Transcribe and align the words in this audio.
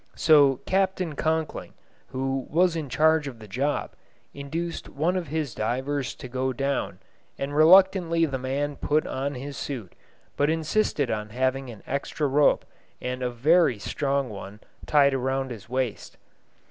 So 0.15 0.61
Captain 0.65 1.13
Conkling, 1.13 1.73
who 2.07 2.47
was 2.49 2.75
in 2.75 2.89
charge 2.89 3.27
of 3.27 3.37
the 3.37 3.47
job, 3.47 3.91
induced 4.33 4.89
one 4.89 5.15
of 5.15 5.27
his 5.27 5.53
divers 5.53 6.15
to 6.15 6.27
go 6.27 6.51
down, 6.53 6.97
and 7.37 7.55
reluctantly 7.55 8.25
the 8.25 8.39
man 8.39 8.77
put 8.77 9.05
on 9.05 9.35
his 9.35 9.57
suit, 9.57 9.93
but 10.35 10.49
insisted 10.49 11.11
on 11.11 11.29
having 11.29 11.69
an 11.69 11.83
extra 11.85 12.25
rope, 12.25 12.65
and 12.99 13.21
a 13.21 13.29
very 13.29 13.77
strong 13.77 14.27
one, 14.31 14.59
tied 14.87 15.13
around 15.13 15.51
his 15.51 15.69
waist. 15.69 16.17